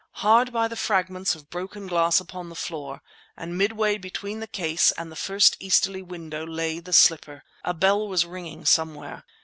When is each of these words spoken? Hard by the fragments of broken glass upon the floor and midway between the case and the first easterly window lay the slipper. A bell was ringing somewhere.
Hard 0.13 0.51
by 0.51 0.67
the 0.67 0.75
fragments 0.75 1.35
of 1.35 1.51
broken 1.51 1.85
glass 1.85 2.19
upon 2.19 2.49
the 2.49 2.55
floor 2.55 3.03
and 3.37 3.55
midway 3.55 3.99
between 3.99 4.39
the 4.39 4.47
case 4.47 4.91
and 4.93 5.11
the 5.11 5.15
first 5.15 5.55
easterly 5.59 6.01
window 6.01 6.43
lay 6.43 6.79
the 6.79 6.91
slipper. 6.91 7.43
A 7.63 7.75
bell 7.75 8.07
was 8.07 8.25
ringing 8.25 8.65
somewhere. 8.65 9.23